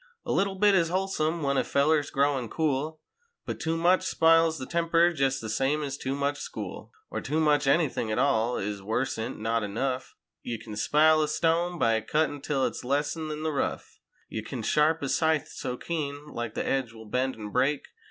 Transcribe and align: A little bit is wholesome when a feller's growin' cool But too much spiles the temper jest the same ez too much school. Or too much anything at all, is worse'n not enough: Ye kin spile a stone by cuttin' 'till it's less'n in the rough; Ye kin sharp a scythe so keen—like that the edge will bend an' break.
A 0.25 0.31
little 0.31 0.55
bit 0.55 0.73
is 0.73 0.89
wholesome 0.89 1.43
when 1.43 1.57
a 1.57 1.63
feller's 1.63 2.09
growin' 2.09 2.49
cool 2.49 3.01
But 3.45 3.59
too 3.59 3.77
much 3.77 4.03
spiles 4.07 4.57
the 4.57 4.65
temper 4.65 5.13
jest 5.13 5.41
the 5.41 5.47
same 5.47 5.83
ez 5.83 5.95
too 5.95 6.15
much 6.15 6.39
school. 6.39 6.91
Or 7.11 7.21
too 7.21 7.39
much 7.39 7.67
anything 7.67 8.09
at 8.09 8.17
all, 8.17 8.57
is 8.57 8.81
worse'n 8.81 9.37
not 9.43 9.61
enough: 9.61 10.15
Ye 10.41 10.57
kin 10.57 10.75
spile 10.75 11.21
a 11.21 11.27
stone 11.27 11.77
by 11.77 12.01
cuttin' 12.01 12.41
'till 12.41 12.65
it's 12.65 12.83
less'n 12.83 13.29
in 13.29 13.43
the 13.43 13.51
rough; 13.53 13.99
Ye 14.27 14.41
kin 14.41 14.63
sharp 14.63 15.03
a 15.03 15.09
scythe 15.09 15.49
so 15.49 15.77
keen—like 15.77 16.55
that 16.55 16.63
the 16.63 16.67
edge 16.67 16.93
will 16.93 17.05
bend 17.05 17.35
an' 17.35 17.49
break. 17.51 17.83